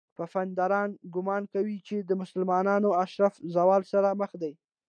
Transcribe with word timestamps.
پفاندر 0.19 0.71
ګومان 1.13 1.43
کاوه 1.51 1.75
چې 1.87 1.95
د 2.01 2.11
مسلمانانو 2.21 2.89
اشراف 3.03 3.33
زوال 3.55 3.81
سره 3.91 4.09
مخ 4.21 4.31
دي. 4.41 4.53